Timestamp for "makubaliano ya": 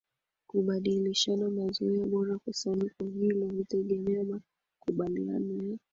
4.23-5.77